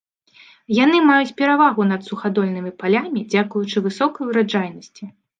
Яны 0.83 0.99
маюць 1.09 1.33
перавагу 1.41 1.83
над 1.91 2.07
сухадольнымі 2.07 2.71
палямі 2.81 3.21
дзякуючы 3.33 3.77
высокай 3.89 4.23
ураджайнасці. 4.33 5.03